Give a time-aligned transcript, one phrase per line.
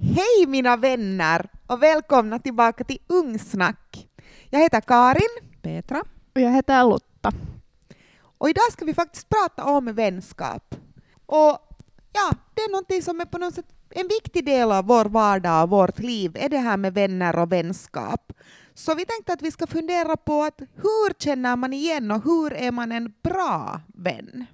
[0.00, 4.08] Hej mina vänner och välkomna tillbaka till Ungsnack.
[4.50, 5.62] Jag heter Karin.
[5.62, 6.02] Petra.
[6.34, 7.32] Och jag heter Lotta.
[8.38, 10.74] Och idag ska vi faktiskt prata om vänskap.
[11.26, 11.58] Och
[12.12, 15.62] ja, det är någonting som är på något sätt en viktig del av vår vardag
[15.62, 18.32] och vårt liv, är det här med vänner och vänskap.
[18.74, 22.52] Så vi tänkte att vi ska fundera på att hur känner man igen och hur
[22.52, 24.46] är man en bra vän?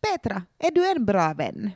[0.00, 1.70] Petra, är du en bra vän?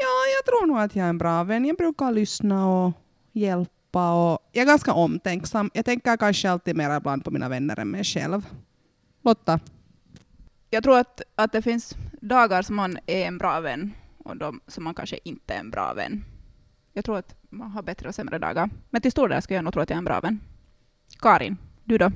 [0.00, 1.64] Ja, jag tror nog att jag är en bra vän.
[1.64, 2.92] Jag brukar lyssna och
[3.32, 5.70] hjälpa och jag är ganska omtänksam.
[5.74, 8.46] Jag tänker kanske alltid mer ibland på mina vänner än mig själv.
[9.22, 9.60] Lotta?
[10.70, 14.60] Jag tror att, att det finns dagar som man är en bra vän och de
[14.66, 16.24] som man kanske inte är en bra vän.
[16.92, 18.70] Jag tror att man har bättre och sämre dagar.
[18.90, 20.40] Men till stor del skulle jag nog tro att jag är en bra vän.
[21.20, 22.12] Karin, du då?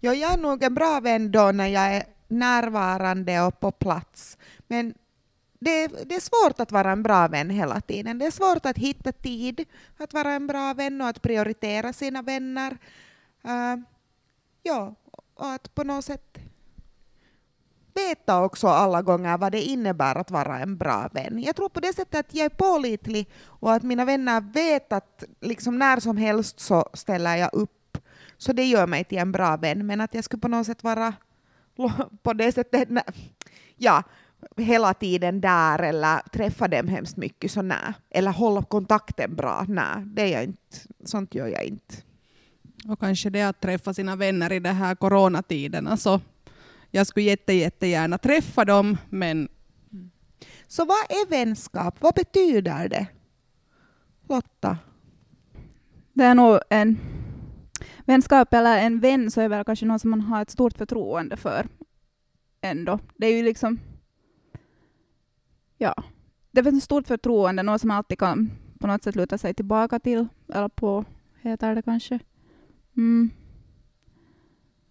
[0.00, 4.38] Ja, jag är nog en bra vän då när jag är närvarande och på plats.
[4.66, 4.94] Men
[5.58, 8.18] det, det, är svårt att vara en bra vän hela tiden.
[8.18, 9.64] Det är svårt att hitta tid
[9.96, 12.78] att vara en bra vän och att prioritera sina vänner.
[13.44, 13.82] Uh,
[14.62, 14.94] ja,
[15.34, 16.38] och att på något sätt
[17.94, 21.42] veta också alla gånger vad det innebär att vara en bra vän.
[21.42, 25.24] Jag tror på det sättet att jag är pålitlig och att mina vänner vet att
[25.40, 27.98] liksom när som helst så ställer jag upp.
[28.38, 29.86] Så det gör mig till en bra vän.
[29.86, 31.14] Men att jag skulle på något sätt vara
[32.22, 32.88] på det sättet,
[33.76, 34.02] ja,
[34.56, 37.92] hela tiden där eller träffa dem hemskt mycket, så nej.
[38.10, 40.04] Eller hålla kontakten bra, nej.
[40.04, 40.76] Det är jag inte.
[41.04, 41.94] Sånt gör jag inte.
[42.88, 46.20] Och kanske det att träffa sina vänner i de här coronatiderna, så
[46.90, 49.48] jag skulle jätte, jättegärna träffa dem, men...
[50.68, 51.94] Så vad är vänskap?
[52.00, 53.06] Vad betyder det?
[54.28, 54.78] Lotta?
[56.12, 56.98] Det är nog en
[58.04, 61.36] vänskap eller en vän så är väl kanske någon som man har ett stort förtroende
[61.36, 61.66] för
[62.60, 62.98] ändå.
[63.16, 63.78] Det är ju liksom
[65.78, 65.94] ja,
[66.50, 69.54] det finns ett stort förtroende, något som man alltid kan på något sätt luta sig
[69.54, 71.04] tillbaka till, eller på,
[71.40, 72.18] heter det kanske.
[72.96, 73.30] Mm.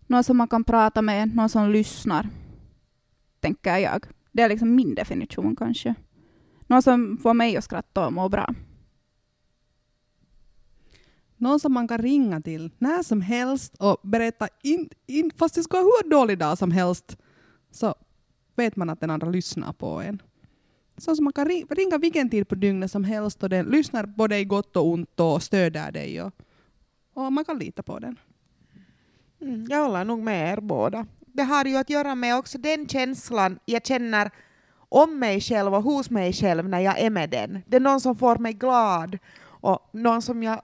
[0.08, 2.30] Någon som man kan prata med, någon som lyssnar,
[3.40, 4.06] tänker jag.
[4.32, 5.96] Det är liksom min definition kanske.
[6.68, 8.54] Någon som får mig att skratta och må bra.
[11.38, 15.64] Någon som man kan ringa till när som helst och berätta, in, in, fast det
[15.64, 17.18] ska vara hur dålig dag som helst,
[17.72, 17.96] så
[18.56, 20.22] vet man att den andra lyssnar på en.
[20.98, 24.38] Så som man kan ringa vilken tid på dygnet som helst och den lyssnar både
[24.38, 26.22] i gott och ont och stöder dig.
[26.22, 26.34] Och,
[27.14, 28.20] och man kan lita på den.
[29.42, 31.06] Mm, jag håller nog med er båda.
[31.20, 34.32] Det har ju att göra med också den känslan jag känner
[34.90, 37.62] om mig själv och hos mig själv när jag är med den.
[37.68, 40.62] Det är någon som får mig glad och någon som jag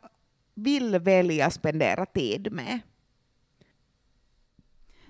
[0.54, 2.80] vill välja spendera tid med.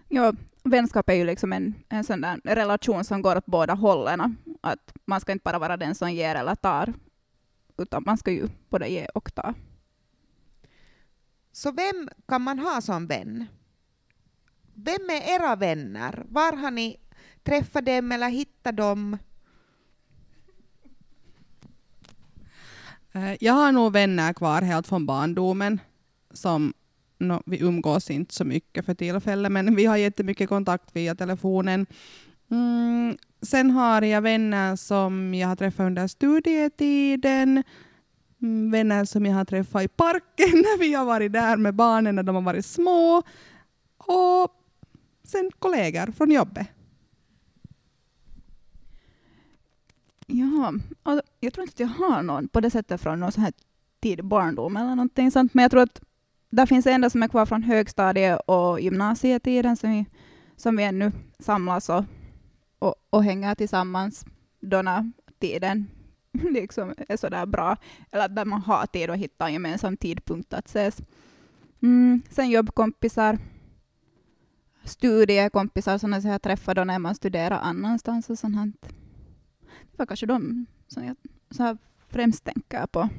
[0.08, 0.34] Ja,
[0.64, 4.38] vänskap är ju liksom en, en sån där relation som går åt båda hållen.
[4.62, 6.94] Att man ska inte bara vara den som ger eller tar,
[7.78, 9.54] utan man ska ju både ge och ta.
[11.52, 13.46] Så vem kan man ha som vän?
[14.74, 16.24] Vem är era vänner?
[16.30, 17.00] Var har ni
[17.44, 19.18] träffat dem eller hittat dem?
[23.12, 25.80] Eh, jag har nog vänner kvar helt från barndomen
[26.32, 26.74] som
[27.18, 31.86] no, vi umgås inte så mycket för tillfället, men vi har jättemycket kontakt via telefonen.
[32.52, 37.64] Mm, sen har jag vänner som jag har träffat under studietiden,
[38.42, 42.16] mm, vänner som jag har träffat i parken när vi har varit där med barnen
[42.16, 43.24] när de har varit små,
[43.98, 44.52] och
[45.24, 46.68] sen kollegor från jobbet.
[50.28, 50.74] Ja,
[51.40, 53.54] jag tror inte att jag har någon på det sättet från någon sån här
[54.02, 56.02] tidig barndom eller någonting sånt, men jag tror att
[56.50, 60.06] det finns en som är kvar från högstadiet och gymnasietiden som vi,
[60.56, 62.04] som vi ännu samlas och,
[62.82, 64.26] och, och hänger tillsammans
[64.60, 65.88] då när tiden
[66.32, 67.78] liksom är sådär bra,
[68.12, 71.02] eller där man har tid att hitta en gemensam tidpunkt att ses.
[71.82, 73.38] Mm, sen jobbkompisar,
[74.84, 78.82] studiekompisar som jag då när man studerar annanstans och sånt.
[79.62, 81.16] Det var kanske de som jag
[81.52, 81.78] så
[82.10, 83.10] främst tänker på.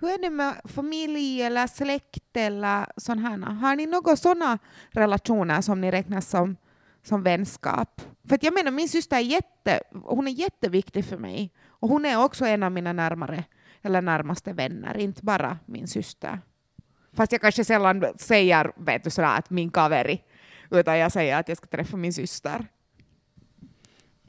[0.00, 3.52] Hur är det med familj eller släkt eller sådana?
[3.52, 4.58] Har ni några sådana
[4.90, 6.56] relationer som ni räknar som,
[7.02, 8.00] som vänskap?
[8.28, 11.52] För jag menar, min syster är, jätte, hon är jätteviktig för mig.
[11.68, 13.44] Och hon är också en av mina närmare,
[13.82, 16.40] eller närmaste vänner, inte bara min syster.
[17.12, 20.22] Fast jag kanske sällan säger vet du, sådär, att min kaveri,
[20.70, 22.66] utan jag säger att jag ska träffa min syster.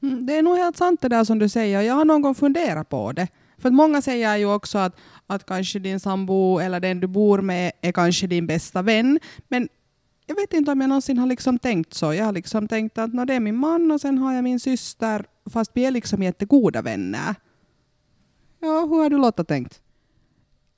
[0.01, 1.81] Mm, det är nog helt sant det där som du säger.
[1.81, 3.27] Jag har någon gång funderat på det.
[3.57, 4.95] För många säger ju också att,
[5.27, 9.19] att kanske din sambo eller den du bor med är kanske din bästa vän.
[9.47, 9.69] Men
[10.29, 12.13] jag vet inte om jag någonsin har liksom tänkt så.
[12.13, 14.59] Jag har liksom tänkt att no, det är min man och sen har jag min
[14.59, 17.35] syster, fast vi är liksom jättegoda vänner.
[18.59, 19.81] Ja, hur har du Lotta tänkt?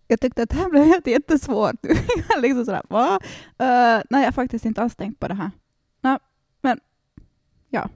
[0.07, 1.75] Jag tyckte att det här blev helt jättesvårt.
[2.29, 3.19] jag liksom sådär, va?
[3.61, 5.51] Uh, nej, jag har faktiskt inte alls tänkt på det här.
[6.01, 6.17] Nej,
[6.61, 6.79] men
[7.69, 7.89] ja.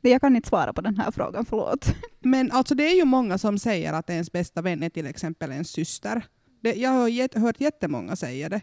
[0.00, 1.94] Jag kan inte svara på den här frågan, förlåt.
[2.20, 5.50] Men alltså det är ju många som säger att ens bästa vän är till exempel
[5.50, 6.24] en syster.
[6.60, 8.60] Det, jag har hört jättemånga säga det.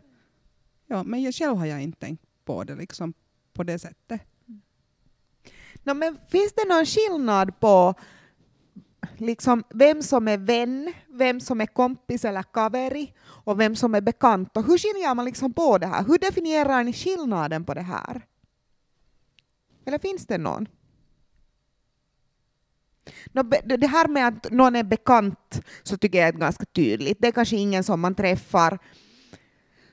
[0.87, 3.13] Ja, men jag själv har jag inte tänkt på det liksom
[3.53, 4.21] på det sättet.
[5.83, 7.93] No, men finns det någon skillnad på
[9.17, 13.13] liksom, vem som är vän, vem som är kompis eller kaveri
[13.45, 14.57] och vem som är bekant?
[14.57, 16.03] Och hur skiljer man liksom på det här?
[16.03, 18.21] Hur definierar ni skillnaden på det här?
[19.85, 20.67] Eller finns det någon?
[23.31, 23.43] No,
[23.77, 27.17] det här med att någon är bekant så tycker jag är ganska tydligt.
[27.21, 28.79] Det är kanske ingen som man träffar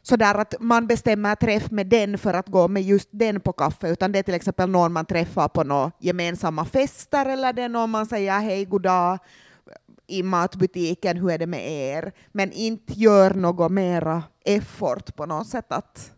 [0.06, 3.88] sådär att man bestämmer träff med den för att gå med just den på kaffe,
[3.88, 7.68] utan det är till exempel någon man träffar på några gemensamma fester eller det är
[7.68, 9.18] någon man säger hej, goddag
[10.06, 12.12] i matbutiken, hur är det med er?
[12.32, 16.12] Men inte gör något mera effort på något sätt att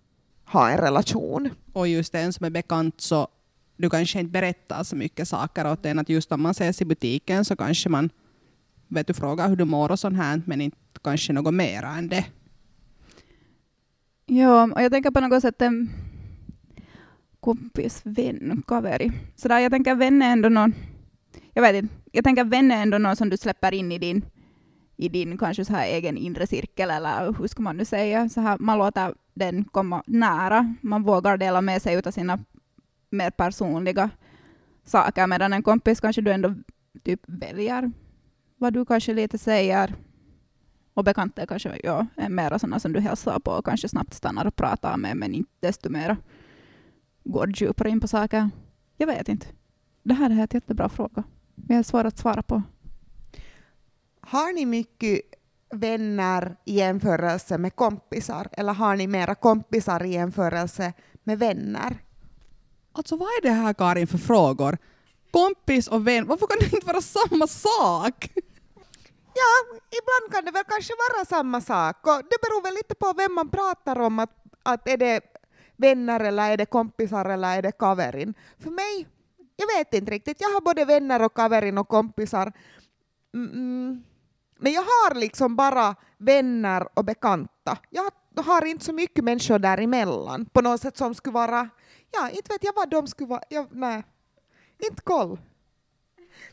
[0.45, 1.51] ha en relation.
[1.73, 3.29] Och just den som är bekant så
[3.77, 6.85] du kanske inte berättar så mycket saker åt en, att just om man ses i
[6.85, 8.11] butiken så kanske man
[8.89, 12.09] vet du, frågar hur du mår och sånt här, men inte kanske något mera än
[12.09, 12.25] det.
[14.29, 15.91] Ja, och jag tänker på något sätt en
[17.41, 19.13] kompis, vän, kaveri.
[19.37, 20.75] Så där, jag tänker vän är ändå någon,
[21.53, 24.25] jag vet inte, jag tänker vän är ändå någon som du släpper in i din,
[24.97, 28.41] i din kanske så här egen inre cirkel, eller hur ska man nu säga, så
[28.41, 32.39] här, man låter den komma nära, man vågar dela med sig av sina
[33.11, 34.11] mer personliga
[34.85, 36.55] saker, medan en kompis kanske du ändå
[37.05, 37.93] typ väljer
[38.57, 39.95] vad du kanske lite säger,
[40.97, 44.15] och bekanta är kanske ja, är mera sådana som du hälsar på och kanske snabbt
[44.15, 46.17] stannar och pratar med, men inte desto mer
[47.25, 48.51] går djupare in på saker.
[48.97, 49.47] Jag vet inte.
[50.03, 51.23] Det här är en jättebra fråga.
[51.69, 52.63] Jag är svår att svara på.
[54.21, 55.21] Har ni mycket
[55.75, 60.93] vänner i jämförelse med kompisar, eller har ni mera kompisar i jämförelse
[61.25, 61.99] med vänner?
[62.93, 64.79] Alltså vad är det här Karin för frågor?
[65.31, 68.31] Kompis och vän, varför kan det inte vara samma sak?
[69.41, 71.97] Ja, ibland kan det väl kanske vara samma sak.
[72.07, 74.19] Och det beror väl lite på vem man pratar om.
[74.19, 75.21] Att, att är det
[75.77, 78.35] vänner eller är det kompisar eller är det kaverin?
[78.59, 79.07] För mig,
[79.57, 80.41] jag vet inte riktigt.
[80.41, 82.53] Jag har både vänner och kaverin och kompisar.
[83.35, 84.05] Mm, mm.
[84.59, 87.79] men jag har liksom bara vänner och bekanta.
[87.91, 88.11] Jag
[88.45, 91.69] har inte så mycket människor däremellan på något sätt som skulle vara,
[92.11, 94.05] ja, inte vet jag vad de skulle vara, jag, nej,
[94.79, 95.39] inte koll.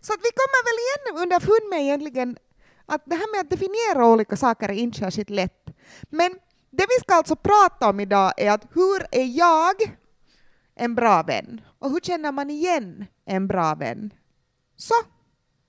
[0.01, 2.37] Så att vi kommer väl igen underfund med egentligen
[2.85, 5.69] att det här med att definiera olika saker är inte särskilt lätt.
[6.09, 6.31] Men
[6.69, 9.75] det vi ska alltså prata om idag är att hur är jag
[10.75, 11.61] en bra vän?
[11.79, 14.13] Och hur känner man igen en bra vän?
[14.75, 14.93] Så,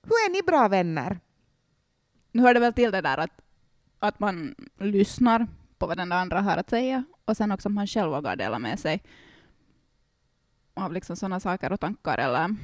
[0.03, 1.19] hur är ni bra vänner?
[2.31, 3.41] Nu hör det väl till det där att,
[3.99, 5.47] att man lyssnar
[5.77, 8.59] på vad den andra har att säga och sen också att man själv vågar dela
[8.59, 9.03] med sig
[10.73, 12.55] av liksom sådana saker och tankar eller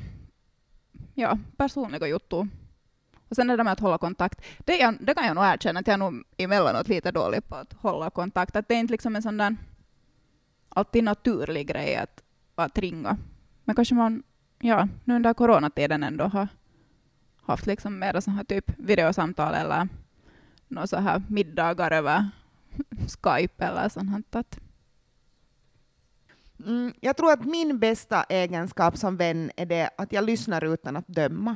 [1.14, 2.48] ja, personliga juttu
[3.32, 4.42] och sen är det med att hålla kontakt.
[4.60, 7.56] Det, jag, det kan jag nog erkänna att jag är nog emellanåt lite dålig på
[7.56, 8.56] att hålla kontakt.
[8.56, 9.56] Att det är inte liksom en sån där
[10.70, 12.24] alltid naturlig grej att,
[12.56, 13.18] att ringa.
[13.64, 14.24] Men kanske man
[14.60, 16.48] ja, nu under coronatiden ändå har
[17.42, 19.88] haft liksom mer så här typ videosamtal eller
[20.68, 22.30] några så här middagar över
[23.24, 24.36] Skype eller sånt.
[24.36, 24.60] Att
[26.66, 30.98] mm, jag tror att min bästa egenskap som vän är det att jag lyssnar utan
[30.98, 31.56] att döma.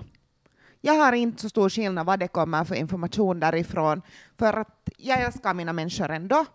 [0.86, 4.01] Jag har inte så stor skillnad vad det kommer för information därifrån,
[4.38, 6.46] för att jag älskar mina människor ändå.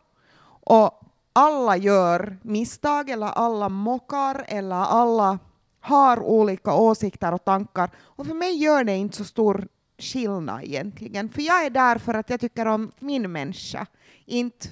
[0.67, 1.01] Och
[1.33, 5.39] alla gör misstag, eller alla mockar, eller alla
[5.81, 7.91] har olika åsikter och tankar.
[7.99, 9.69] Och för mig gör det inte så stor
[9.99, 13.87] skillnad egentligen, för jag är där för att jag tycker om min människa,
[14.27, 14.69] inte,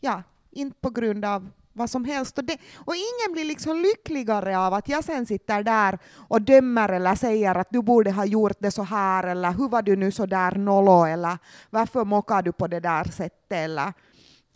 [0.00, 2.38] ja, inte på grund av vad som helst.
[2.38, 6.88] Och, det, och ingen blir liksom lyckligare av att jag sen sitter där och dömer
[6.88, 10.10] eller säger att du borde ha gjort det så här eller hur var du nu
[10.10, 11.38] så där nollo eller
[11.70, 13.92] varför mockar du på det där sättet eller,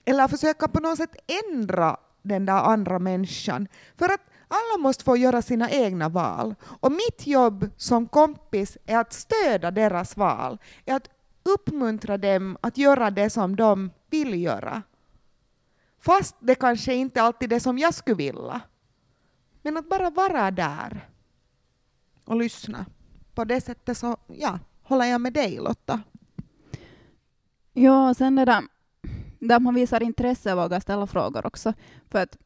[0.05, 3.69] eller försöka på något sätt ändra den där andra människan.
[3.99, 6.55] För att alla måste få göra sina egna val.
[6.63, 11.09] Och mitt jobb som kompis är att stödja deras val, är att
[11.43, 14.83] uppmuntra dem att göra det som de vill göra.
[16.01, 18.61] Fast det kanske inte alltid är det som jag skulle vilja.
[19.63, 21.09] Men att bara vara där
[22.25, 22.87] och lyssna.
[23.35, 26.01] På det sättet så ja, håller jag med dig Lotta.
[27.73, 28.63] Ja, sen det där,
[29.39, 31.73] där man visar intresse och vågar ställa frågor också.
[32.11, 32.39] För att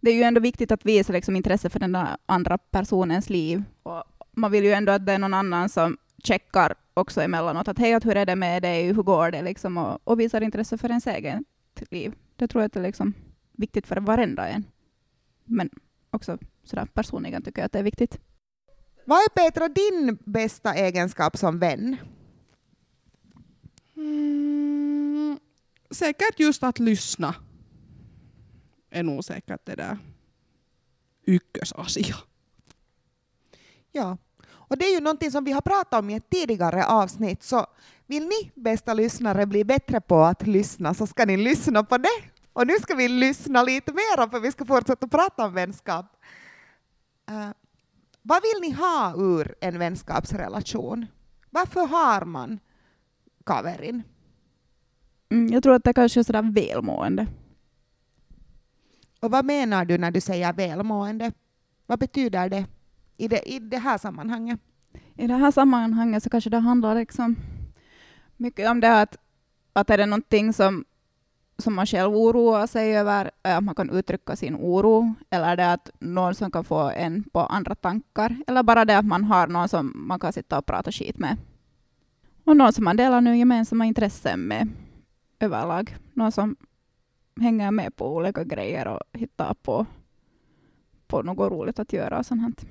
[0.00, 3.64] det är ju ändå viktigt att visa liksom intresse för den där andra personens liv.
[3.82, 7.78] Och man vill ju ändå att det är någon annan som checkar också emellanåt att
[7.78, 10.88] hej, hur är det med dig, hur går det liksom, och, och visar intresse för
[10.88, 11.42] ens eget
[11.90, 12.14] liv.
[12.36, 13.14] Det tror jag är liksom
[13.52, 14.64] viktigt för varenda en.
[15.44, 15.70] Men
[16.10, 18.20] också sådär personligen tycker jag att det är viktigt.
[19.04, 21.96] Vad är Petra din bästa egenskap som vän?
[23.96, 25.38] Mm,
[25.90, 27.34] säkert just att lyssna
[28.90, 29.98] är nog säkert det där
[31.26, 32.16] ykkösasia.
[33.92, 37.42] Ja, och det är ju någonting som vi har pratat om i ett tidigare avsnitt,
[37.42, 37.66] så
[38.06, 42.22] vill ni bästa lyssnare bli bättre på att lyssna så ska ni lyssna på det.
[42.52, 46.06] Och nu ska vi lyssna lite mer för vi ska fortsätta prata om vänskap.
[47.30, 47.50] Uh,
[48.22, 51.06] vad vill ni ha ur en vänskapsrelation?
[51.50, 52.58] Varför har man
[53.46, 54.02] kaverin?
[55.28, 57.26] Mm, jag tror att det kanske är sådär välmående.
[59.20, 61.32] Och vad menar du när du säger välmående?
[61.86, 62.66] Vad betyder det
[63.16, 64.60] i det, i det här sammanhanget?
[65.14, 67.36] I det här sammanhanget så kanske det handlar liksom
[68.36, 69.16] mycket om det att,
[69.72, 70.84] att är det någonting som,
[71.58, 75.72] som man själv oroar sig över, eh, att man kan uttrycka sin oro, eller det
[75.72, 79.46] att någon som kan få en på andra tankar, eller bara det att man har
[79.46, 81.36] någon som man kan sitta och prata skit med.
[82.44, 84.68] Och någon som man delar nu gemensamma intressen med
[85.40, 85.96] överlag.
[86.12, 86.56] Någon som
[87.40, 89.86] hänger med på olika grejer och hittar på,
[91.06, 92.66] på något roligt att göra och sånt.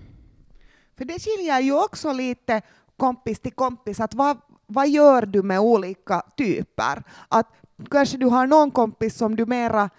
[0.98, 2.62] För det skiljer ju också lite
[2.98, 7.04] kompis till kompis, att vad, vad gör du med olika typer?
[7.28, 7.48] Att
[7.92, 9.90] kanske du har någon kompis som du mera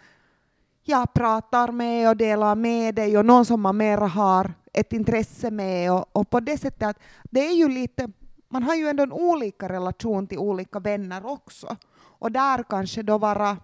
[0.84, 5.50] ja, pratar med och delar med dig och någon som man mera har ett intresse
[5.50, 8.08] med och, och på det sättet att det är ju lite,
[8.48, 13.18] man har ju ändå en olika relation till olika vänner också och där kanske då
[13.18, 13.56] vara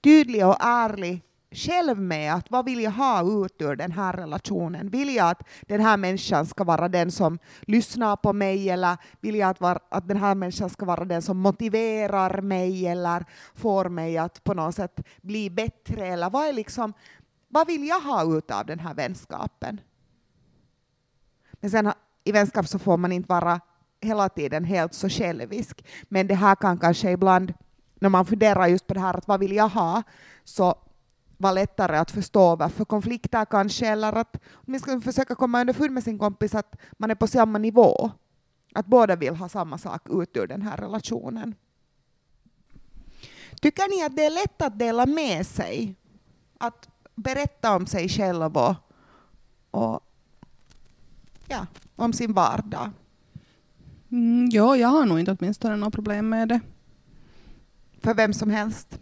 [0.00, 1.22] tydlig och ärlig
[1.52, 4.88] själv med att vad vill jag ha ut ur den här relationen?
[4.88, 9.34] Vill jag att den här människan ska vara den som lyssnar på mig eller vill
[9.34, 13.88] jag att, var, att den här människan ska vara den som motiverar mig eller får
[13.88, 16.06] mig att på något sätt bli bättre?
[16.06, 16.92] Eller vad, är liksom,
[17.48, 19.80] vad vill jag ha ut av den här vänskapen?
[21.52, 21.92] Men sen
[22.24, 23.60] i vänskap så får man inte vara
[24.00, 25.84] hela tiden helt så självisk.
[26.02, 27.54] Men det här kan kanske ibland,
[27.94, 30.02] när man funderar just på det här att vad vill jag ha,
[30.44, 30.74] så
[31.42, 36.18] vara lättare att förstå varför konflikter kanske, eller att åtminstone försöka komma underfund med sin
[36.18, 38.10] kompis att man är på samma nivå.
[38.74, 41.54] Att båda vill ha samma sak ut ur den här relationen.
[43.60, 45.94] Tycker ni att det är lätt att dela med sig?
[46.58, 48.74] Att berätta om sig själv och,
[49.70, 50.00] och
[51.48, 52.90] ja, om sin vardag?
[54.10, 56.60] Mm, ja, jag har nog inte åtminstone några problem med det.
[58.00, 58.98] För vem som helst?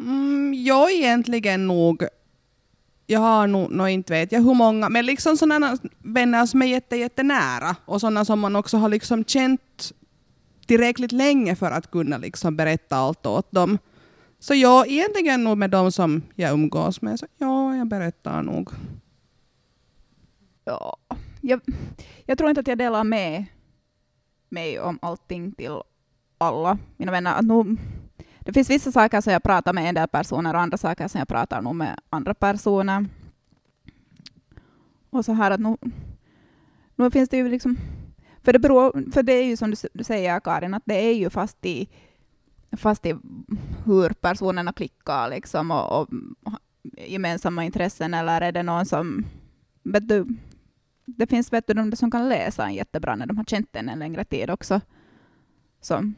[0.00, 2.04] Mm, jag egentligen nog
[3.10, 6.66] jag har nog, no, inte vet jag hur många, men liksom sådana vänner som är
[6.66, 9.92] jätte, jättenära och sådana som man också har liksom känt
[10.66, 13.78] tillräckligt länge för att kunna liksom berätta allt åt dem.
[14.38, 18.70] Så jag egentligen nog med dem som jag umgås med, så ja, jag berättar nog.
[20.64, 20.96] Ja,
[21.40, 21.60] jag,
[22.26, 23.44] jag tror inte att jag delar med
[24.48, 25.80] mig om allting till
[26.38, 27.34] alla mina vänner.
[27.34, 27.48] Att
[28.44, 31.18] det finns vissa saker som jag pratar med en del personer och andra saker som
[31.18, 33.06] jag pratar nog med andra personer.
[35.10, 35.76] Och så här att nu,
[36.96, 37.76] nu finns det ju liksom...
[38.42, 41.30] För det, beror, för det är ju som du säger Karin, att det är ju
[41.30, 41.88] fast i,
[42.76, 43.16] fast i
[43.84, 46.08] hur personerna klickar liksom och, och
[47.06, 49.24] gemensamma intressen eller är det någon som...
[49.82, 50.26] Vet du,
[51.04, 53.88] det finns vet du, de som kan läsa en jättebra när de har känt en
[53.88, 54.80] en längre tid också.
[55.80, 56.12] Så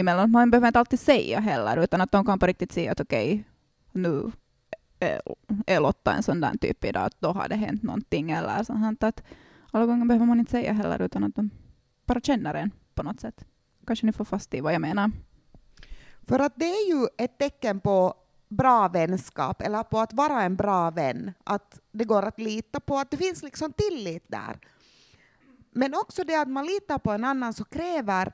[0.00, 0.30] emellanåt.
[0.30, 3.32] Man behöver inte alltid säga heller, utan att de kan på riktigt säga att okej,
[3.32, 3.44] okay,
[3.92, 4.32] nu
[5.66, 9.02] är Lotta en sån där typ idag, att då har det hänt någonting eller sånt.
[9.02, 9.22] Att
[9.70, 11.50] alla gånger behöver man inte säga heller, utan att de
[12.06, 13.44] bara känner en på något sätt.
[13.86, 15.10] Kanske ni får fast i vad jag menar.
[16.26, 18.14] För att det är ju ett tecken på
[18.48, 22.98] bra vänskap, eller på att vara en bra vän, att det går att lita på,
[22.98, 24.58] att det finns liksom tillit där.
[25.72, 28.32] Men också det att man litar på en annan så kräver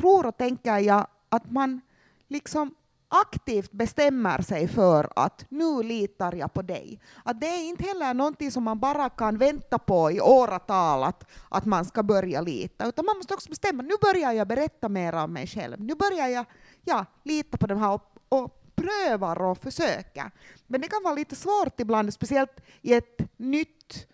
[0.00, 1.80] tror och tänker jag att man
[2.28, 2.74] liksom
[3.10, 7.00] aktivt bestämmer sig för att nu litar jag på dig.
[7.24, 11.24] Att det är inte heller någonting som man bara kan vänta på i åratal att,
[11.48, 15.14] att man ska börja lita, utan man måste också bestämma nu börjar jag berätta mer
[15.14, 15.80] om mig själv.
[15.80, 16.44] Nu börjar jag
[16.84, 20.30] ja, lita på de här och, och prövar och försöker.
[20.66, 24.06] Men det kan vara lite svårt ibland, speciellt i ett nytt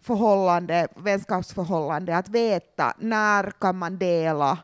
[0.00, 4.58] förhållande, vänskapsförhållande, att veta när kan man dela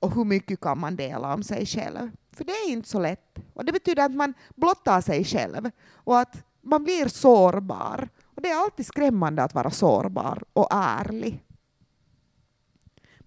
[0.00, 2.10] och hur mycket kan man dela om sig själv.
[2.32, 3.38] För det är inte så lätt.
[3.54, 8.08] Och det betyder att man blottar sig själv och att man blir sårbar.
[8.24, 11.42] Och det är alltid skrämmande att vara sårbar och ärlig.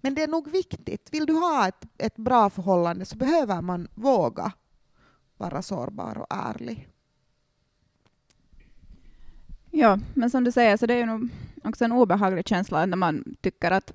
[0.01, 1.09] Men det är nog viktigt.
[1.11, 4.51] Vill du ha ett, ett bra förhållande så behöver man våga
[5.37, 6.89] vara sårbar och ärlig.
[9.71, 11.29] Ja, men som du säger så det är ju nog
[11.63, 13.93] också en obehaglig känsla när man tycker att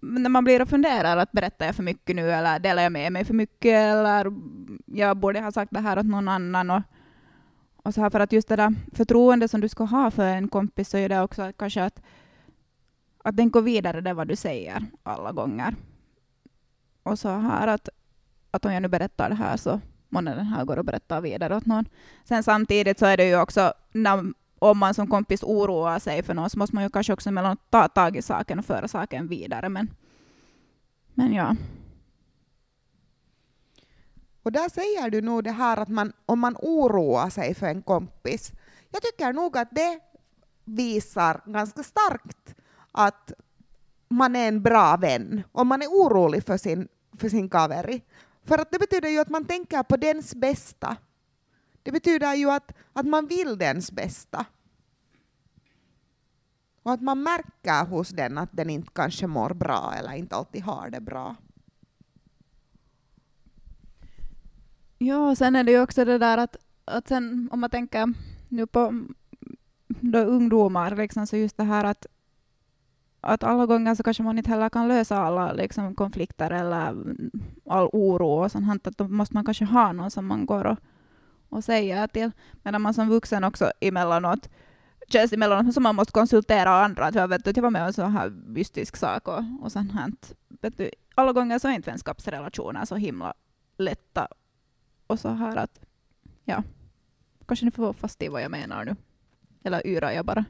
[0.00, 3.12] när man blir och funderar att berättar jag för mycket nu eller delar jag med
[3.12, 4.32] mig för mycket eller
[4.86, 6.82] jag borde ha sagt det här åt någon annan och,
[7.76, 10.48] och så här för att just det där förtroende som du ska ha för en
[10.48, 12.02] kompis så är det också kanske att,
[13.24, 15.74] att den går vidare det vad du säger alla gånger.
[17.02, 17.88] Och så här att,
[18.50, 21.56] att om jag nu berättar det här så månne den här går och berättar vidare
[21.56, 21.84] åt någon.
[22.24, 24.32] Sen samtidigt så är det ju också när
[24.70, 27.56] om man som kompis oroar sig för något så måste man ju kanske också mellan
[27.70, 29.68] ta tag i saken och föra saken vidare.
[29.68, 29.90] Men,
[31.14, 31.56] men ja.
[34.42, 37.82] Och där säger du nog det här att man, om man oroar sig för en
[37.82, 38.52] kompis.
[38.90, 40.00] Jag tycker nog att det
[40.64, 42.54] visar ganska starkt
[42.92, 43.32] att
[44.08, 46.88] man är en bra vän om man är orolig för sin,
[47.18, 48.02] för sin kaveri.
[48.44, 50.96] För att det betyder ju att man tänker på dens bästa.
[51.82, 54.46] Det betyder ju att, att man vill dens bästa.
[56.82, 60.62] Och att man märker hos den att den inte kanske mår bra eller inte alltid
[60.62, 61.36] har det bra.
[64.98, 68.14] Ja, sen är det ju också det där att, att sen om man tänker
[68.48, 69.04] nu på
[69.88, 72.06] då ungdomar, liksom, så just det här att,
[73.20, 76.94] att alla gånger så kanske man inte heller kan lösa alla liksom, konflikter eller
[77.66, 80.78] all oro och sånt att då måste man kanske ha någon som man går och,
[81.52, 82.30] och säger till.
[82.62, 84.48] Medan man som vuxen också emellanåt
[85.08, 87.06] känns emellanåt som man måste konsultera andra.
[87.06, 89.72] Att jag, vet, att jag var med om en sån här mystisk sak och, och
[89.72, 90.12] sånt här.
[90.48, 93.34] Vet du, alla gånger så är inte vänskapsrelationer så himla
[93.78, 94.28] lätta
[95.06, 95.80] och så här att,
[96.44, 96.62] ja,
[97.46, 98.96] kanske ni får fast i vad jag menar nu.
[99.64, 100.44] Eller yrar jag bara?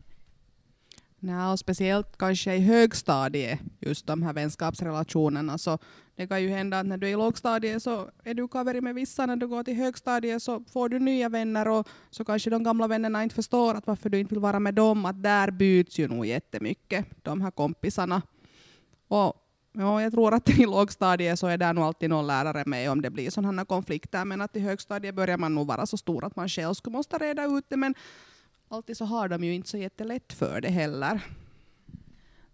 [1.24, 5.58] Ja, och speciellt kanske i högstadiet, just de här vänskapsrelationerna.
[5.58, 5.78] Så
[6.16, 8.94] det kan ju hända att när du är i lågstadiet så är du kaveri med
[8.94, 12.62] vissa, när du går till högstadiet så får du nya vänner och så kanske de
[12.62, 15.04] gamla vännerna inte förstår att varför du inte vill vara med dem.
[15.04, 18.22] Att där byts ju nog jättemycket, de här kompisarna.
[19.08, 19.38] Och
[19.74, 23.02] Ja, jag tror att i lågstadiet så är det nog alltid någon lärare med om
[23.02, 26.36] det blir sådana konflikter, men att i högstadiet börjar man nog vara så stor att
[26.36, 27.94] man själv skulle måste reda ut det, men
[28.72, 31.20] alltid så har de ju inte så jättelätt för det heller.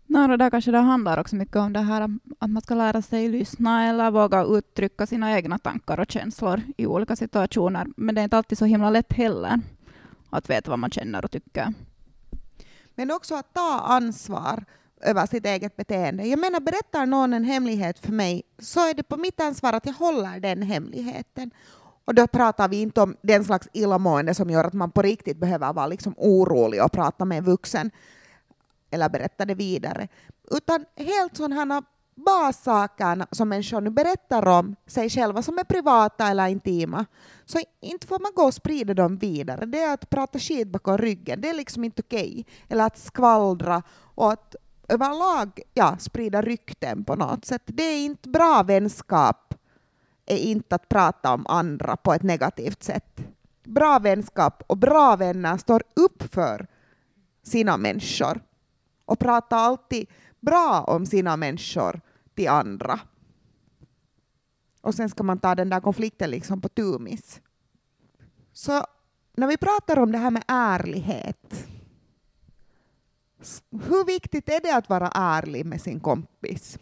[0.06, 3.28] Nej, där kanske det handlar också mycket om det här att man ska lära sig
[3.28, 7.86] lyssna eller våga uttrycka sina egna tankar och känslor i olika situationer.
[7.96, 9.60] Men det är inte alltid så himla lätt heller
[10.30, 11.74] att veta vad man känner och tycker.
[12.94, 14.64] Men också att ta ansvar
[15.00, 16.26] över sitt eget beteende.
[16.26, 19.86] Jag menar, berättar någon en hemlighet för mig så är det på mitt ansvar att
[19.86, 21.50] jag håller den hemligheten.
[22.08, 25.36] Och då pratar vi inte om den slags illamående som gör att man på riktigt
[25.36, 27.90] behöver vara liksom orolig och prata med en vuxen
[28.90, 30.08] eller berätta det vidare.
[30.50, 31.82] Utan helt sådana
[32.14, 37.06] bassaker som människor nu berättar om sig själva som är privata eller intima.
[37.44, 39.66] Så inte får man gå och sprida dem vidare.
[39.66, 41.40] Det är att prata skit bakom ryggen.
[41.40, 42.30] Det är liksom inte okej.
[42.30, 42.44] Okay.
[42.68, 43.82] Eller att skvallra
[44.14, 44.56] och att
[44.88, 47.62] överlag ja, sprida rykten på något sätt.
[47.66, 49.47] Det är inte bra vänskap
[50.28, 53.20] är inte att prata om andra på ett negativt sätt.
[53.64, 56.66] Bra vänskap och bra vänner står upp för
[57.42, 58.40] sina människor
[59.04, 60.06] och pratar alltid
[60.40, 62.00] bra om sina människor
[62.34, 63.00] till andra.
[64.80, 67.40] Och sen ska man ta den där konflikten liksom på tumis.
[68.52, 68.84] Så
[69.36, 71.66] när vi pratar om det här med ärlighet,
[73.70, 76.78] hur viktigt är det att vara ärlig med sin kompis?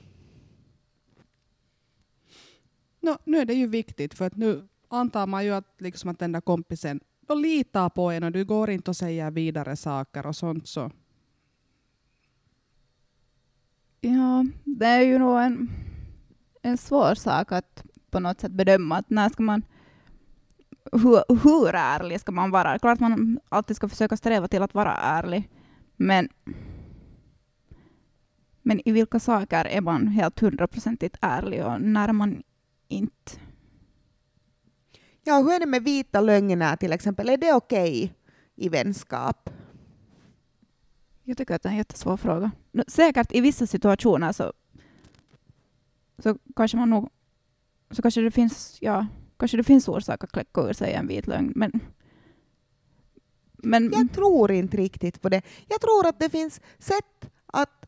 [3.06, 6.18] No, nu är det ju viktigt, för att nu antar man ju att, liksom att
[6.18, 10.26] den där kompisen då litar på en och du går inte och säger vidare saker
[10.26, 10.68] och sånt.
[10.68, 10.90] Så.
[14.00, 15.70] Ja, det är ju nog en,
[16.62, 18.96] en svår sak att på något sätt bedöma.
[18.96, 19.62] Att när ska man,
[20.92, 22.78] hur, hur ärlig ska man vara?
[22.78, 25.50] Klart man alltid ska försöka sträva till att vara ärlig.
[25.96, 26.28] Men,
[28.62, 32.42] men i vilka saker är man helt hundraprocentigt ärlig och när man
[32.88, 33.32] inte.
[35.22, 37.28] Ja, hur är det med vita lögner till exempel?
[37.28, 38.10] Är det okej okay
[38.54, 39.50] i vänskap?
[41.22, 42.50] Jag tycker att det är en jättesvår fråga.
[42.88, 44.52] Säkert i vissa situationer så,
[46.18, 47.10] så kanske man nog
[47.90, 51.26] så kanske det finns, ja, kanske det finns orsak att kläcka ur sig en vit
[51.26, 51.52] lögn.
[51.56, 51.80] Men,
[53.52, 55.42] men jag tror inte riktigt på det.
[55.68, 57.30] Jag tror att det finns sätt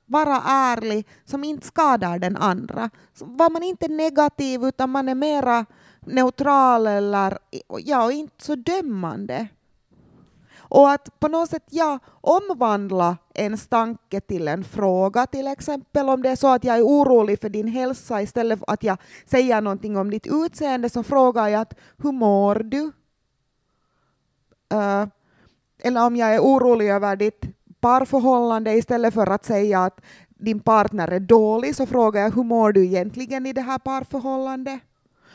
[0.08, 2.90] vara ärlig som inte skadar den andra.
[3.18, 5.66] Var man inte negativ utan man är mera
[6.00, 7.38] neutral eller
[7.84, 9.48] ja, inte så dömande.
[10.68, 15.26] Och att på något sätt ja, omvandla en tanke till en fråga.
[15.26, 18.70] Till exempel om det är så att jag är orolig för din hälsa istället för
[18.70, 22.92] att jag säger någonting om ditt utseende så frågar jag att hur mår du?
[24.74, 25.06] Uh,
[25.82, 31.08] eller om jag är orolig över ditt parförhållande istället för att säga att din partner
[31.08, 34.80] är dålig så frågar jag hur mår du egentligen i det här parförhållandet?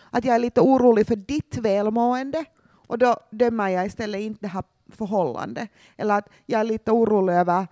[0.09, 2.45] Att jag är lite orolig för ditt välmående
[2.87, 5.69] och då dömer jag istället inte det här förhållandet.
[5.97, 7.67] Eller att jag är lite orolig över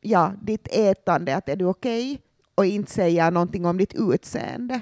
[0.00, 2.12] ja, ditt ätande, att är du okej?
[2.12, 2.18] Okay?
[2.54, 4.80] Och inte säga någonting om ditt utseende.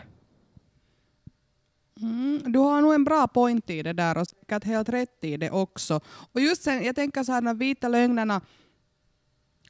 [2.48, 5.50] Du har nog en bra point i det där och säkert helt rätt i det
[5.50, 6.00] också.
[6.32, 8.40] Och just sen, jag tänker så här, de vita lögnerna,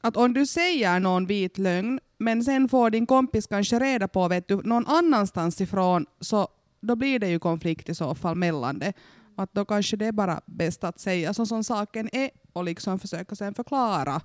[0.01, 4.27] att om du säger någon vit lögn, men sen får din kompis kanske reda på
[4.27, 6.47] vet du, någon annanstans ifrån, så
[6.81, 8.93] då blir det ju konflikt i så fall mellan det.
[9.35, 12.99] Att då kanske det är bara bäst att säga så som saken är och liksom
[12.99, 14.21] försöka sen förklara.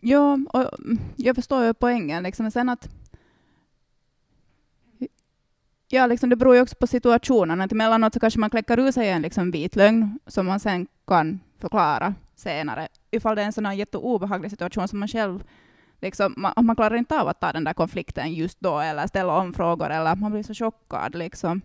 [0.00, 2.22] Ja, och mm, jag förstår ju poängen.
[2.22, 2.50] Liksom.
[2.50, 2.88] Sen att,
[5.92, 7.60] ja, liksom det beror ju också på situationen.
[7.60, 10.86] Att emellanåt så kanske man kläcker ur sig en liksom vit lögn som man sen
[11.06, 12.88] kan förklara senare.
[13.10, 15.44] Ifall det är en sån här jätteobehaglig situation som man själv
[16.00, 19.38] liksom, man, man klarar inte av att ta den där konflikten just då eller ställa
[19.38, 21.14] om frågor eller man blir så chockad.
[21.14, 21.62] Liksom.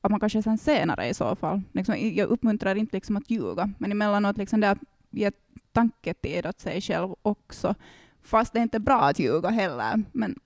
[0.00, 1.62] Att man kanske sen senare i så fall.
[1.72, 4.78] Liksom, jag uppmuntrar inte liksom att ljuga, men emellanåt liksom det att
[5.10, 5.30] ge
[5.72, 7.74] tanketid åt sig själv också.
[8.22, 10.02] Fast det är inte bra att ljuga heller.
[10.12, 10.38] Men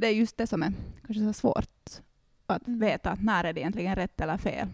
[0.00, 0.72] det är just det som är
[1.06, 1.90] kanske så svårt.
[2.46, 2.80] Att mm.
[2.80, 4.68] veta att när är det egentligen rätt eller fel.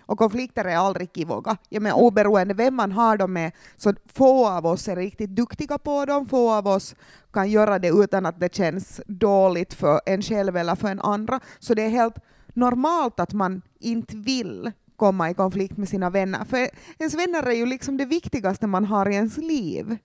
[0.00, 1.56] Och konflikter är aldrig kivoga.
[1.68, 5.78] Jag menar, oberoende vem man har dem med, så få av oss är riktigt duktiga
[5.78, 6.94] på dem, få av oss
[7.32, 11.40] kan göra det utan att det känns dåligt för en själv eller för en andra.
[11.58, 12.18] Så det är helt
[12.54, 16.44] normalt att man inte vill komma i konflikt med sina vänner.
[16.44, 19.96] För ens vänner är ju liksom det viktigaste man har i ens liv.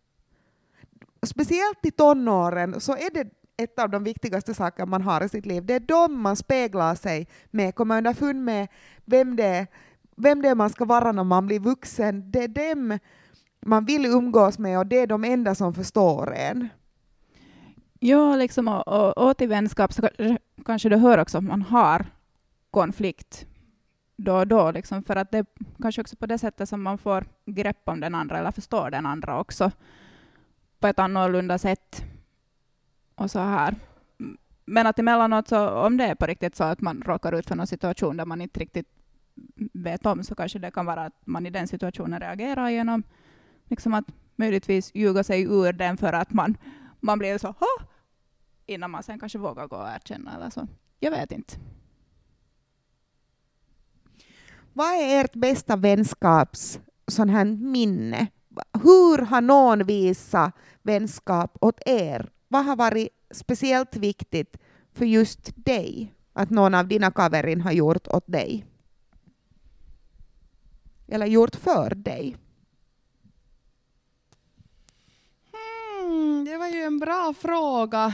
[1.23, 5.45] Speciellt i tonåren så är det ett av de viktigaste saker man har i sitt
[5.45, 5.65] liv.
[5.65, 8.67] Det är dem man speglar sig med, kommer underfund med
[9.05, 9.67] vem det, är,
[10.15, 12.31] vem det är man ska vara när man blir vuxen.
[12.31, 12.99] Det är dem
[13.61, 16.69] man vill umgås med och det är de enda som förstår en.
[17.99, 20.09] Ja, liksom, och, och, och till vänskap så
[20.65, 22.05] kanske du hör också att man har
[22.71, 23.45] konflikt
[24.17, 25.45] då och då, liksom, för att det är
[25.81, 29.05] kanske också på det sättet som man får grepp om den andra eller förstår den
[29.05, 29.71] andra också
[30.79, 32.03] på ett annorlunda sätt
[33.17, 33.75] och så här.
[34.65, 37.55] Men att emellanåt, så, om det är på riktigt så att man råkar ut för
[37.55, 38.87] någon situation där man inte riktigt
[39.73, 43.03] vet om, så kanske det kan vara att man i den situationen reagerar genom
[43.69, 46.57] liksom att möjligtvis ljuga sig ur den för att man,
[46.99, 47.83] man blir så Hå!
[48.65, 50.67] innan man sen kanske vågar gå och erkänna eller så.
[50.99, 51.55] Jag vet inte.
[54.73, 58.27] Vad är ert bästa vänskaps sån här minne?
[58.83, 64.57] Hur har någon visat vänskap åt er vad har varit speciellt viktigt
[64.93, 68.65] för just dig att någon av dina kaverin har gjort åt dig?
[71.07, 72.37] Eller gjort för dig?
[75.51, 78.13] Hmm, det var ju en bra fråga.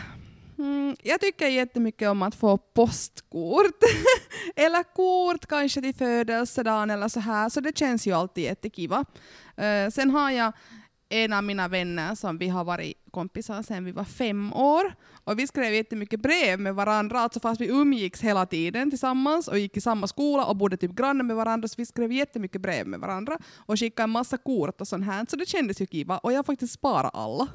[0.57, 3.83] Mm, jag tycker jättemycket om att få postkort.
[4.55, 9.05] eller kort kanske till födelsedagen eller så här, så det känns ju alltid jättekiva.
[9.61, 10.53] Uh, sen har jag
[11.13, 14.95] en av mina vänner som vi har varit kompisar sedan vi var fem år.
[15.23, 19.59] Och vi skrev jättemycket brev med varandra, alltså fast vi umgicks hela tiden tillsammans och
[19.59, 22.87] gick i samma skola och bodde typ grannar med varandra, så vi skrev jättemycket brev
[22.87, 26.17] med varandra och skickade en massa kort och sånt här, så det kändes ju kiva.
[26.17, 27.47] Och jag har faktiskt sparat alla.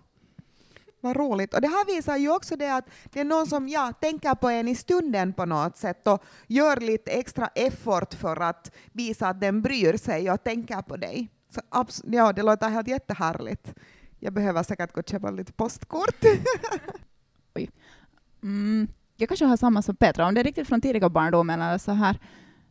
[1.00, 1.54] Vad roligt.
[1.54, 4.48] Och det här visar ju också det att det är någon som ja, tänker på
[4.48, 9.40] en i stunden på något sätt och gör lite extra effort för att visa att
[9.40, 11.28] den bryr sig och tänker på dig
[11.70, 13.74] abs- ja, det låter helt jättehärligt.
[14.18, 16.24] Jag behöver säkert gå och köpa lite postkort.
[17.54, 17.70] Oj.
[18.42, 21.78] Mm, jag kanske har samma som Petra, om det är riktigt från tidiga barndomen eller
[21.78, 22.18] så här,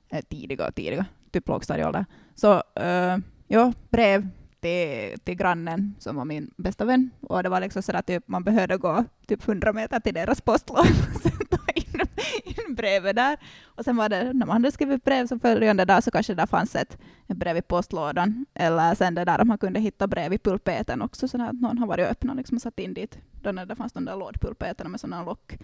[0.10, 2.06] eh, tidiga och tidiga, typ lågstadieålder.
[2.36, 4.28] Så uh, ja, brev
[4.68, 7.10] till, till grannen som var min bästa vän.
[7.22, 10.42] Och det var liksom så att typ, man behövde gå typ 100 meter till deras
[10.42, 10.84] postlåda
[12.44, 13.38] in brevet där.
[13.66, 16.48] Och sen var det, när man hade skrivit brev så följande dag så kanske det
[16.48, 18.46] fanns ett, ett brev i postlådan.
[18.54, 21.78] Eller sen det där att man kunde hitta brev i pulpeten också, så att någon
[21.78, 23.18] har varit och öppnat liksom och satt in dit.
[23.42, 25.58] Då när det fanns de där lådpulpeterna med sådana lock.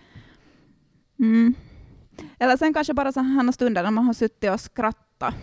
[1.19, 1.53] Mm.
[2.39, 5.35] Eller sen kanske bara sådana stunder när man har suttit och skrattat.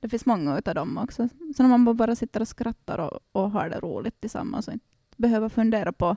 [0.00, 1.28] Det finns många av dem också.
[1.56, 4.86] Så när man bara sitter och skrattar och, och har det roligt tillsammans och inte
[5.16, 6.16] behöver fundera på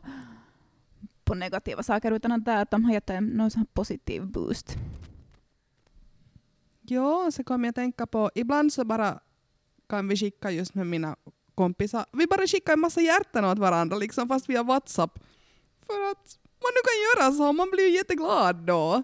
[1.24, 4.78] på negativa saker, utan att, att de har gett en någon sån positiv boost.
[6.82, 9.20] Ja, så kom jag att tänka på, ibland så bara
[9.90, 11.16] kan vi skicka just med mina
[11.56, 15.20] kompisar, vi bara skickar en massa hjärtan åt varandra liksom fast via WhatsApp.
[15.86, 19.04] För att man nu kan göra så, man blir ju jätteglad då.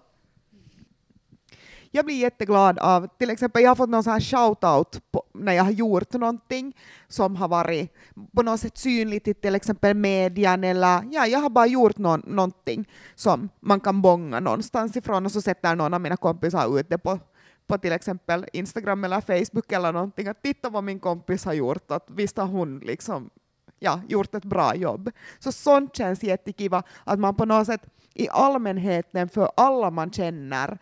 [1.98, 5.52] Jag blir jätteglad av, till exempel jag har fått någon sån här shout-out på, när
[5.52, 6.76] jag har gjort någonting
[7.08, 7.94] som har varit
[8.36, 12.22] på något sätt synligt i till exempel median eller ja, jag har bara gjort någon,
[12.26, 16.90] någonting som man kan bonga någonstans ifrån och så sätter någon av mina kompisar ut
[16.90, 17.18] det på,
[17.66, 21.90] på till exempel Instagram eller Facebook eller någonting att titta vad min kompis har gjort,
[21.90, 23.30] att visst har hon liksom
[23.78, 25.10] ja, gjort ett bra jobb.
[25.38, 27.82] Så sånt känns jättekiva, att man på något sätt
[28.14, 30.78] i allmänheten för alla man känner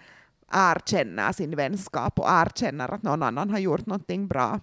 [0.52, 4.60] erkänner sin vänskap och erkänner att någon annan har gjort någonting bra.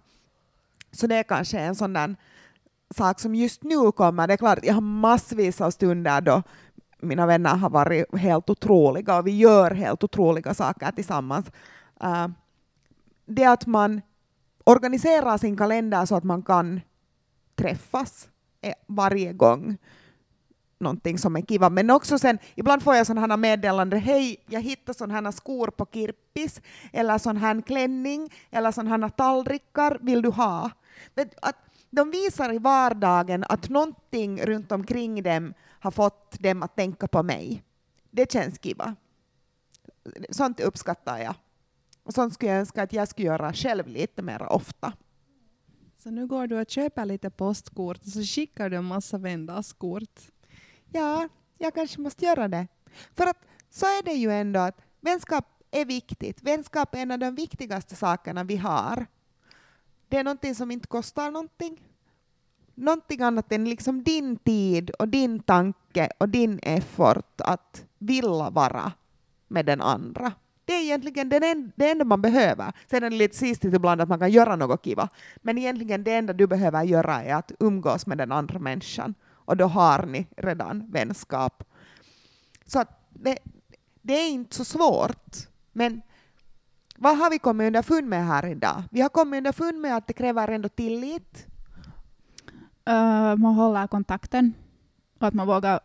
[0.91, 2.15] Så det är kanske en sån där
[2.95, 4.27] sak som just nu kommer.
[4.27, 6.43] Det är klart, jag har massvis av stunder då
[7.03, 11.45] mina vänner har varit helt otroliga och vi gör helt otroliga saker tillsammans.
[12.03, 12.27] Uh,
[13.25, 14.01] det att man
[14.63, 16.81] organiserar sin kalender så att man kan
[17.55, 18.29] träffas
[18.61, 19.77] eh, varje gång
[20.83, 21.69] någonting som är kiva.
[21.69, 25.85] Men också sen, ibland får jag sådana meddelanden, hej, jag hittade sådana här skor på
[25.93, 26.61] Kirppis,
[26.93, 30.71] eller sån här klänning, eller sådana här tallrikar, vill du ha?
[31.41, 31.55] Att
[31.89, 37.23] de visar i vardagen att någonting runt omkring dem har fått dem att tänka på
[37.23, 37.63] mig.
[38.11, 38.95] Det känns kiva.
[40.29, 41.35] Sånt uppskattar jag.
[42.03, 44.93] Och sånt skulle jag önska att jag skulle göra själv lite mer ofta.
[46.03, 50.19] Så nu går du och köper lite postkort och så skickar du en massa vändaskort.
[50.93, 52.67] Ja, jag kanske måste göra det.
[53.15, 53.37] För att
[53.69, 56.41] så är det ju ändå att vänskap är viktigt.
[56.41, 59.05] Vänskap är en av de viktigaste sakerna vi har.
[60.09, 61.81] Det är någonting som inte kostar någonting.
[62.75, 68.91] Någonting annat än liksom din tid och din tanke och din effort att vilja vara
[69.47, 70.31] med den andra.
[70.65, 71.29] Det är egentligen
[71.75, 72.73] det enda man behöver.
[72.89, 75.09] Sen är det lite sistigt ibland att man kan göra något kiva.
[75.35, 79.15] Men egentligen det enda du behöver göra är att umgås med den andra människan.
[79.45, 81.63] Och då har ni redan vänskap.
[82.65, 83.37] Så det,
[84.01, 85.35] det är inte så svårt.
[85.71, 86.01] Men
[86.97, 88.83] vad har vi kommit underfund med här idag?
[88.91, 91.47] Vi har kommit underfund med att det kräver ändå tillit.
[92.89, 94.53] Uh, man håller kontakten
[95.19, 95.79] och att man vågar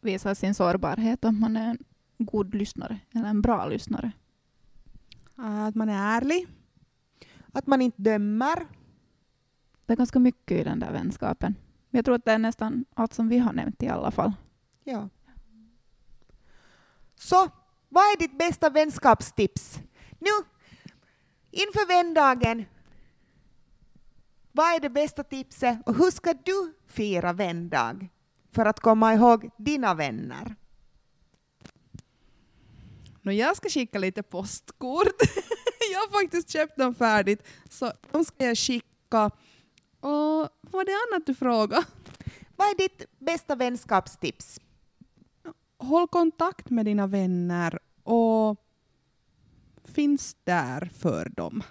[0.00, 1.78] visa sin sårbarhet om man är en
[2.18, 4.12] god lyssnare eller en bra lyssnare.
[5.36, 6.46] Att man är ärlig.
[7.52, 8.66] Att man inte dömer.
[9.86, 11.54] Det är ganska mycket i den där vänskapen.
[11.90, 14.32] Jag tror att det är nästan allt som vi har nämnt i alla fall.
[14.84, 15.08] Ja.
[17.14, 17.50] Så,
[17.88, 19.78] vad är ditt bästa vänskapstips?
[20.18, 20.30] Nu,
[21.50, 22.64] inför vändagen,
[24.52, 28.08] vad är det bästa tipset och hur ska du fira vändag
[28.52, 30.56] för att komma ihåg dina vänner?
[33.22, 35.06] No, jag ska skicka lite postkort.
[35.92, 39.30] jag har faktiskt köpt dem färdigt, så de ska jag skicka.
[40.00, 41.86] Och vad var det annat du frågade?
[42.56, 44.60] Vad är ditt bästa vänskapstips?
[45.78, 48.56] Håll kontakt med dina vänner och
[49.84, 51.62] finns där för dem.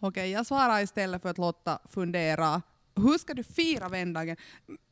[0.00, 2.62] Okej, jag svarar istället för att låta fundera.
[2.94, 4.36] Hur ska du fira vändagen?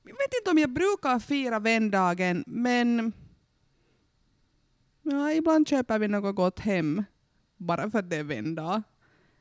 [0.03, 3.13] Jag vet inte om jag brukar fira vändagen, men
[5.11, 7.05] Ja, ibland köper vi något gott hem,
[7.57, 8.83] bara för att det är vändag.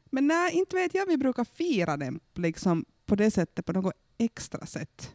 [0.05, 3.93] Men nej, inte vet jag, vi brukar fira den liksom, på det sättet, på något
[4.17, 5.11] extra sätt.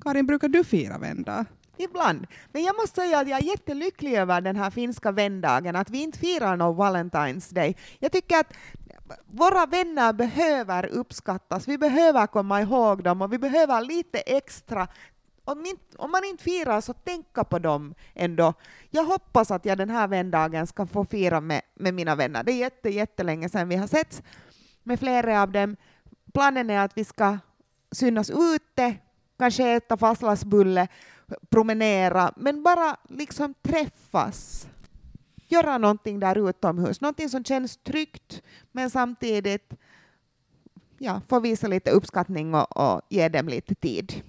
[0.00, 1.44] Karin, brukar du fira vändag?
[1.76, 2.26] Ibland.
[2.52, 6.02] Men jag måste säga att jag är jättelycklig över den här finska vändagen, att vi
[6.02, 7.76] inte firar någon Valentine's Day.
[7.98, 8.52] Jag tycker att
[9.26, 14.88] våra vänner behöver uppskattas, vi behöver komma ihåg dem och vi behöver lite extra
[15.44, 18.54] om, inte, om man inte firar så tänka på dem ändå.
[18.90, 22.42] Jag hoppas att jag den här vändagen ska få fira med, med mina vänner.
[22.42, 24.22] Det är jätte, jättelänge sedan vi har sett
[24.82, 25.76] med flera av dem.
[26.32, 27.38] Planen är att vi ska
[27.92, 28.96] synas ute,
[29.38, 30.88] kanske äta fastlagsbulle,
[31.50, 34.68] promenera, men bara liksom träffas.
[35.48, 39.74] Göra någonting där utomhus, någonting som känns tryggt, men samtidigt
[40.98, 44.22] ja, få visa lite uppskattning och, och ge dem lite tid.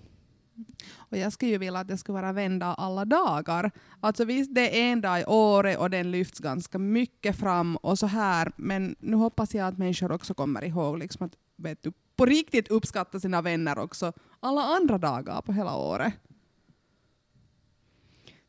[0.95, 3.71] Och jag skulle ju vilja att det skulle vara vända alla dagar.
[3.99, 7.99] Alltså visst, det är en dag i året och den lyfts ganska mycket fram och
[7.99, 11.91] så här, men nu hoppas jag att människor också kommer ihåg liksom att vet du,
[12.15, 16.13] på riktigt uppskatta sina vänner också alla andra dagar på hela året.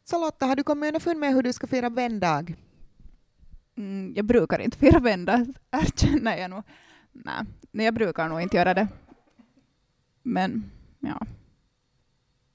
[0.05, 2.47] Så Lotta, har du kommit underfund med hur du ska fira vändag?
[3.77, 6.63] Mm, jag brukar inte fira vändag, erkänner jag nog.
[7.13, 8.89] Nej, jag brukar nog inte göra det.
[10.23, 10.71] Men
[11.01, 11.21] ja.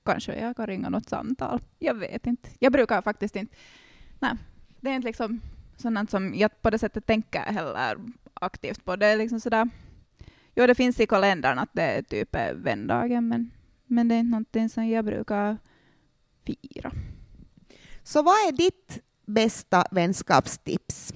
[0.05, 1.61] Kanske jag kan ringa något samtal.
[1.79, 2.49] Jag vet inte.
[2.59, 3.55] Jag brukar faktiskt inte.
[4.19, 4.33] Nej,
[4.79, 5.41] det är inte liksom
[5.77, 7.97] sådant som jag på det sättet tänker heller
[8.33, 8.95] aktivt på.
[8.95, 9.69] Det är liksom sådär,
[10.55, 13.51] jo det finns i kalendern att det är typ vändagen, men,
[13.85, 15.57] men det är inte någonting som jag brukar
[16.45, 16.91] fira.
[18.03, 21.13] Så vad är ditt bästa vänskapstips?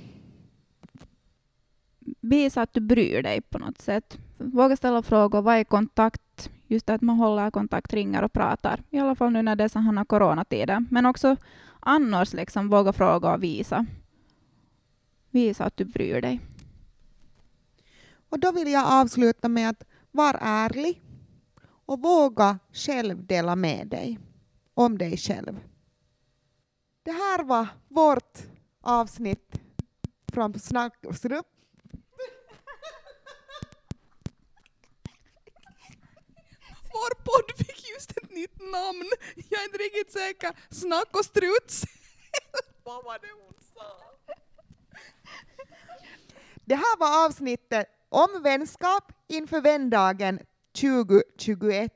[2.21, 4.17] Visa att du bryr dig på något sätt.
[4.38, 6.49] Våga ställa frågor, vad är kontakt?
[6.67, 8.84] Just att man håller kontakt, ringer och pratar.
[8.89, 10.86] I alla fall nu när det är sådana coronatider.
[10.89, 11.36] Men också
[11.80, 13.86] annars liksom våga fråga och visa.
[15.32, 16.39] Visa att du bryr dig.
[18.30, 21.04] Och då vill jag avsluta med att vara ärlig
[21.86, 24.20] och våga själv dela med dig
[24.74, 25.60] om dig själv.
[27.04, 28.38] Det här var vårt
[28.82, 29.60] avsnitt
[30.34, 31.46] från Snackgrupp.
[36.94, 39.10] Vår podd fick just ett nytt namn.
[39.50, 40.52] Jag är inte riktigt säker.
[40.70, 41.84] Snack och struts.
[42.84, 44.10] Vad var det hon sa?
[46.65, 50.39] Det här var avsnittet om vänskap inför vändagen
[50.82, 51.93] 2021.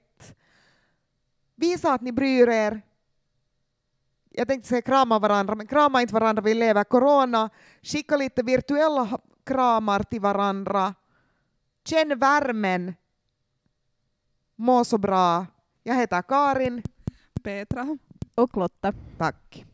[1.55, 2.81] Visa att ni bryr er.
[4.29, 7.49] Jag tänkte säga krama varandra, men krama inte varandra, vi lever corona.
[7.81, 10.93] Skicka lite virtuella kramar till varandra.
[11.85, 12.93] Känn värmen.
[14.55, 15.45] Må så bra.
[15.83, 16.83] Jag heter Karin.
[17.43, 17.97] Petra.
[18.35, 18.93] Och Lotta.
[19.17, 19.65] Tack.